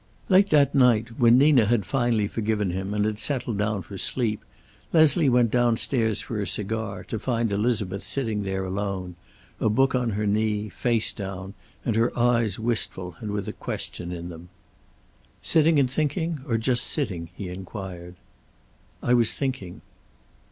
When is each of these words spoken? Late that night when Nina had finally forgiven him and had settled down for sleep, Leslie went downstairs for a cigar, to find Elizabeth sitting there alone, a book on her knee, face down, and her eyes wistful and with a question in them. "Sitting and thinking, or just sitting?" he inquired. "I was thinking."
Late 0.29 0.49
that 0.49 0.73
night 0.73 1.19
when 1.19 1.37
Nina 1.37 1.67
had 1.67 1.85
finally 1.85 2.27
forgiven 2.27 2.71
him 2.71 2.91
and 2.95 3.05
had 3.05 3.19
settled 3.19 3.59
down 3.59 3.83
for 3.83 3.99
sleep, 3.99 4.43
Leslie 4.91 5.29
went 5.29 5.51
downstairs 5.51 6.21
for 6.21 6.41
a 6.41 6.47
cigar, 6.47 7.03
to 7.03 7.19
find 7.19 7.53
Elizabeth 7.53 8.01
sitting 8.01 8.41
there 8.41 8.65
alone, 8.65 9.15
a 9.59 9.69
book 9.69 9.93
on 9.93 10.09
her 10.09 10.25
knee, 10.25 10.69
face 10.69 11.11
down, 11.13 11.53
and 11.85 11.95
her 11.95 12.17
eyes 12.17 12.57
wistful 12.57 13.15
and 13.19 13.29
with 13.29 13.47
a 13.47 13.53
question 13.53 14.11
in 14.11 14.29
them. 14.29 14.49
"Sitting 15.43 15.77
and 15.77 15.87
thinking, 15.91 16.39
or 16.47 16.57
just 16.57 16.85
sitting?" 16.85 17.29
he 17.35 17.49
inquired. 17.49 18.15
"I 19.03 19.13
was 19.13 19.33
thinking." 19.35 19.81